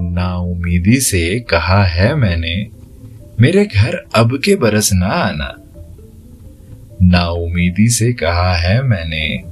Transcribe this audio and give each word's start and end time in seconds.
नाउमीदी 0.00 1.00
से 1.00 1.40
कहा 1.40 1.84
है 1.84 2.14
मैंने, 2.14 2.66
मेरे 3.40 3.66
घर 3.66 4.04
अब 4.14 4.40
के 4.44 4.56
बरस 4.56 4.90
ना 4.92 5.06
आना। 5.06 5.54
नाउमीदी 7.02 7.88
से 7.88 8.12
कहा 8.12 8.54
है 8.54 8.82
मैंने, 8.82 9.42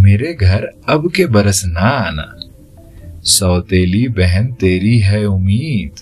मेरे 0.00 0.34
घर 0.34 0.68
अब 0.88 1.12
के 1.12 1.26
बरस 1.26 1.62
ना 1.66 1.80
आना। 1.80 2.32
सौतेली 3.24 4.08
बहन 4.08 4.52
तेरी 4.52 4.98
है 4.98 5.24
उम्मीद, 5.24 5.92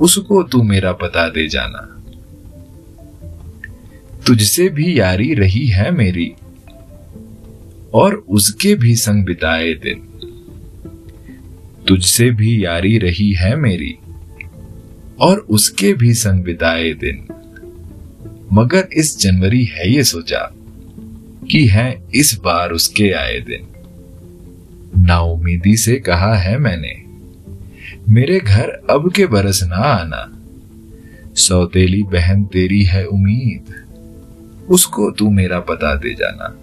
उसको 0.00 0.42
तू 0.42 0.62
मेरा 0.62 0.92
पता 0.92 1.28
दे 1.28 1.48
जाना। 1.48 1.92
तुझसे 4.26 4.68
भी 4.68 5.00
यारी 5.00 5.34
रही 5.34 5.66
है 5.66 5.90
मेरी, 5.90 6.32
और 7.94 8.14
उसके 8.14 8.74
भी 8.74 8.96
संग 8.96 9.24
बिताए 9.24 9.72
दिन। 9.72 10.25
तुझसे 11.88 12.30
भी 12.30 12.64
यारी 12.64 12.98
रही 12.98 13.32
है 13.32 13.56
मेरी, 13.56 13.94
और 15.20 15.38
उसके 15.38 15.92
भी 15.92 16.14
संग 16.14 16.42
बिताए 16.44 16.92
दिन। 16.92 17.24
मगर 18.52 18.88
इस 18.92 19.18
जनवरी 19.20 19.64
है 19.64 19.90
ये 19.92 20.04
सोचा 20.04 20.40
कि 21.50 21.66
है 21.66 22.02
इस 22.14 22.38
बार 22.44 22.70
उसके 22.70 23.10
आए 23.12 23.38
दिन। 23.40 23.66
नाउमीदी 25.02 25.76
से 25.76 25.96
कहा 25.96 26.34
है 26.34 26.58
मैंने, 26.58 26.94
मेरे 28.08 28.38
घर 28.40 28.70
अब 28.90 29.12
के 29.12 29.26
बरस 29.26 29.62
ना 29.62 29.76
आना। 29.76 30.32
सौतेली 31.34 32.02
बहन 32.02 32.44
तेरी 32.44 32.82
है 32.84 33.04
उम्मीद, 33.06 33.74
उसको 34.68 35.10
तू 35.10 35.30
मेरा 35.30 35.60
पता 35.60 35.94
दे 35.94 36.14
जाना। 36.14 36.56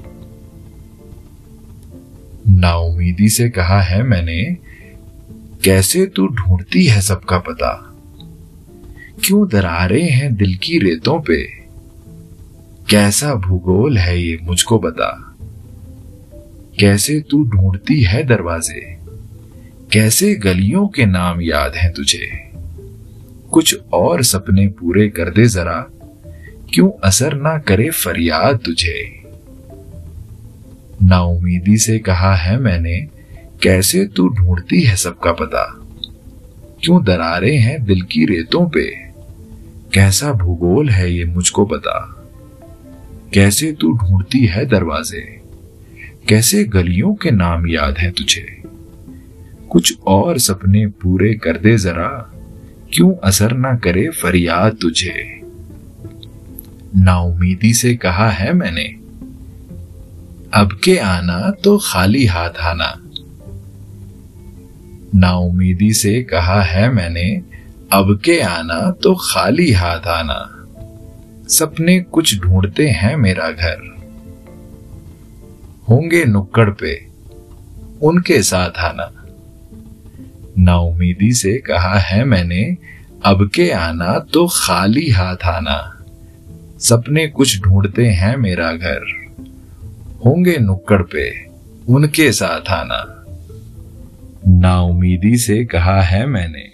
नाउमीदी 2.48 3.30
से 3.30 3.50
कहा 3.50 3.82
है 3.82 4.04
मैंने 4.04 4.58
कैसे 5.64 6.06
तू 6.06 6.28
ढूंढती 6.28 6.86
है 6.86 7.02
सबका 7.02 7.38
पता? 7.38 7.96
क्यों 9.24 9.48
दरारे 9.48 10.04
हैं 10.04 10.36
दिल 10.36 10.56
की 10.56 10.80
रेतों 10.80 11.20
पे? 11.20 11.44
कैसा 12.90 13.36
भूगोल 13.36 13.98
है 13.98 14.22
ये 14.22 14.40
मुझको 14.44 14.80
बता? 14.80 15.36
कैसे 16.80 17.24
तू 17.30 17.44
ढूंढती 17.44 18.04
है 18.04 18.24
दरवाजे? 18.24 18.98
कैसे 19.92 20.36
गलियों 20.36 20.88
के 20.88 21.06
नाम 21.06 21.42
याद 21.42 21.76
हैं 21.76 21.94
तुझे? 21.94 22.52
कुछ 23.52 23.80
और 23.94 24.24
सपने 24.24 24.68
पूरे 24.68 25.10
कर 25.10 25.30
दे 25.30 25.46
जरा, 25.46 25.88
क्यों 26.74 26.92
असर 27.04 27.34
ना 27.34 27.58
करे 27.58 27.90
फरियाद 27.90 28.60
तुझे? 28.66 29.24
नाउमीदी 31.04 31.78
से 31.78 32.00
कहा 32.00 32.36
है 32.36 32.60
मैंने 32.60 33.23
कैसे 33.64 34.06
तू 34.06 34.30
ढूंढती 34.30 34.82
है 34.82 34.96
सबका 34.96 35.32
पता? 35.32 35.80
क्यों 36.84 37.04
दरारे 37.04 37.56
हैं 37.56 37.86
दिल 37.86 38.02
की 38.02 38.26
रेतों 38.26 38.70
पे? 38.70 38.84
कैसा 39.94 40.32
भूगोल 40.32 40.90
है 40.90 41.14
ये 41.14 41.26
मुझको 41.26 41.66
पता? 41.66 42.26
कैसे 43.34 43.72
तू 43.72 43.92
ढूंढती 43.92 44.46
है 44.46 44.66
दरवाजे? 44.66 45.42
कैसे 46.30 46.64
गलियों 46.64 47.14
के 47.14 47.32
नाम 47.32 47.68
याद 47.68 47.98
है 47.98 48.12
तुझे? 48.12 48.64
कुछ 49.70 50.00
और 50.00 50.40
सपने 50.40 50.88
पूरे 50.88 51.34
कर 51.34 51.58
दे 51.58 51.78
जरा, 51.78 52.34
क्यों 52.94 53.14
असर 53.24 53.52
ना 53.52 53.76
करे 53.76 54.10
फरियाद 54.10 54.78
तुझे? 54.82 55.42
नाउमीदी 56.96 57.74
से 57.74 57.96
कहा 57.96 58.30
है 58.30 58.54
मैंने, 58.54 58.86
अब 60.54 60.80
के 60.84 60.98
आना 60.98 61.52
तो 61.52 61.78
खाली 61.78 62.26
हाथ 62.26 62.50
आना। 62.50 63.03
नाउमीदी 65.16 65.94
से 65.94 66.24
कहा, 66.24 66.62
है 66.62 66.90
मैंने, 66.90 67.42
अब 67.94 68.22
के 68.26 68.40
आना 68.40 68.92
तो 68.92 69.16
खाली 69.16 69.72
हाथ 69.72 70.00
आना। 70.00 70.50
सपने 71.50 72.00
कुछ 72.00 72.40
ढूंढते 72.40 72.90
हैं 72.90 73.16
मेरा 73.16 73.52
घर। 73.52 73.78
होंगे 75.90 76.26
नुक्कड़ 76.26 76.70
पे 76.70 77.08
उनके 78.02 78.44
साथ 78.44 78.70
आना। 78.70 79.26
नाउमीदी 80.58 81.34
से 81.34 81.58
कहा, 81.58 82.00
है 82.00 82.24
मैंने, 82.24 82.78
अब 83.26 83.50
के 83.50 83.72
आना 83.72 84.20
तो 84.20 84.48
खाली 84.48 85.10
हाथ 85.10 85.44
आना। 85.44 86.06
सपने 86.80 87.28
कुछ 87.28 87.62
ढूंढते 87.62 88.08
हैं 88.08 88.38
मेरा 88.38 88.72
घर। 88.72 89.02
होंगे 90.26 90.58
नुक्कड़ 90.58 91.02
पे 91.02 91.46
उनके 91.90 92.32
साथ 92.32 92.70
आना। 92.70 93.23
नाउमीदी 94.48 95.38
से 95.38 95.66
कहा 95.66 96.02
है 96.02 96.26
मैंने। 96.26 96.73